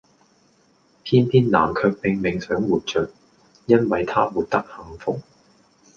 [1.03, 3.07] 偏偏南卻拼命想活著，
[3.67, 5.21] 因為她活得幸福